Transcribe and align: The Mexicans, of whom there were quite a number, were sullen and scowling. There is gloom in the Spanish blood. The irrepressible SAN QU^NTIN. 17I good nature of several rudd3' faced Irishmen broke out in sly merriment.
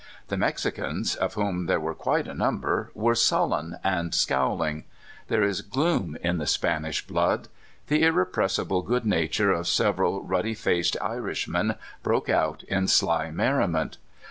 The 0.29 0.35
Mexicans, 0.37 1.13
of 1.13 1.35
whom 1.35 1.67
there 1.67 1.79
were 1.79 1.93
quite 1.93 2.27
a 2.27 2.33
number, 2.33 2.89
were 2.95 3.13
sullen 3.13 3.77
and 3.83 4.15
scowling. 4.15 4.85
There 5.27 5.43
is 5.43 5.61
gloom 5.61 6.17
in 6.23 6.39
the 6.39 6.47
Spanish 6.47 7.05
blood. 7.05 7.49
The 7.85 8.01
irrepressible 8.01 8.81
SAN 8.81 8.85
QU^NTIN. 8.89 9.01
17I 9.01 9.01
good 9.03 9.05
nature 9.05 9.51
of 9.51 9.67
several 9.67 10.25
rudd3' 10.25 10.57
faced 10.57 10.97
Irishmen 11.03 11.75
broke 12.01 12.29
out 12.29 12.63
in 12.63 12.87
sly 12.87 13.29
merriment. 13.29 13.99